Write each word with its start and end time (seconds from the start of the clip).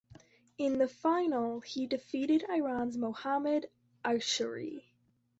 In 0.57 0.79
the 0.79 0.87
final 0.87 1.59
he 1.59 1.85
defeated 1.85 2.43
Iran's 2.49 2.97
Mohamed 2.97 3.69
Asheri. 4.03 4.85